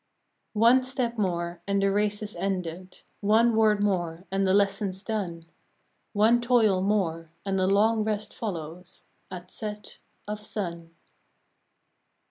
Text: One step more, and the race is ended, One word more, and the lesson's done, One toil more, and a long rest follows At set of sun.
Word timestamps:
One 0.57 0.81
step 0.81 1.19
more, 1.19 1.61
and 1.67 1.79
the 1.79 1.91
race 1.91 2.23
is 2.23 2.35
ended, 2.35 3.01
One 3.19 3.55
word 3.55 3.83
more, 3.83 4.25
and 4.31 4.47
the 4.47 4.53
lesson's 4.55 5.03
done, 5.03 5.43
One 6.13 6.41
toil 6.41 6.81
more, 6.81 7.29
and 7.45 7.59
a 7.59 7.67
long 7.67 8.03
rest 8.03 8.33
follows 8.33 9.05
At 9.29 9.51
set 9.51 9.99
of 10.27 10.39
sun. 10.39 10.95